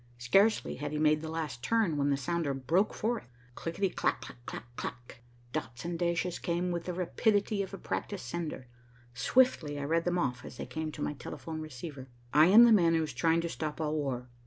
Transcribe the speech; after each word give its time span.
Scarcely 0.17 0.77
had 0.77 0.91
he 0.93 0.97
made 0.97 1.21
the 1.21 1.29
last 1.29 1.61
turn 1.61 1.95
when 1.95 2.09
the 2.09 2.17
sounder 2.17 2.55
broke 2.55 2.91
forth. 2.91 3.27
Clickety 3.53 3.91
clack, 3.91 4.19
clack, 4.21 4.43
clack, 4.47 4.75
clack. 4.75 5.21
Dots 5.53 5.85
and 5.85 5.99
dashes 5.99 6.39
came 6.39 6.71
with 6.71 6.85
the 6.85 6.93
rapidity 6.95 7.61
of 7.61 7.71
a 7.71 7.77
practised 7.77 8.25
sender. 8.25 8.65
Swiftly 9.13 9.77
I 9.77 9.83
read 9.83 10.05
them 10.05 10.17
off, 10.17 10.43
as 10.43 10.57
they 10.57 10.65
came 10.65 10.91
to 10.93 11.03
my 11.03 11.13
telephone 11.13 11.61
receiver. 11.61 12.07
"I 12.33 12.47
am 12.47 12.63
the 12.63 12.71
man 12.71 12.95
who 12.95 13.03
is 13.03 13.13
trying 13.13 13.41
to 13.41 13.49
stop 13.49 13.79
all 13.79 13.93
war. 13.93 14.27